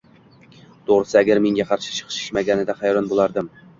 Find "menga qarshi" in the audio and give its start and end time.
1.45-1.93